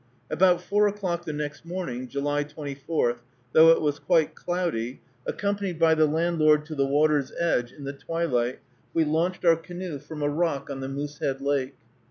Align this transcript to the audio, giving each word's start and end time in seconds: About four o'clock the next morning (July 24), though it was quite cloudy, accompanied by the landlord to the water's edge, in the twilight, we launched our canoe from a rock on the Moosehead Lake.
About 0.31 0.63
four 0.63 0.87
o'clock 0.87 1.25
the 1.25 1.31
next 1.31 1.63
morning 1.63 2.07
(July 2.07 2.41
24), 2.41 3.19
though 3.53 3.69
it 3.69 3.81
was 3.81 3.99
quite 3.99 4.33
cloudy, 4.33 4.99
accompanied 5.27 5.77
by 5.77 5.93
the 5.93 6.07
landlord 6.07 6.65
to 6.65 6.73
the 6.73 6.87
water's 6.87 7.31
edge, 7.39 7.71
in 7.71 7.83
the 7.83 7.93
twilight, 7.93 8.61
we 8.95 9.03
launched 9.05 9.45
our 9.45 9.55
canoe 9.55 9.99
from 9.99 10.23
a 10.23 10.27
rock 10.27 10.71
on 10.71 10.79
the 10.79 10.89
Moosehead 10.89 11.39
Lake. 11.39 11.75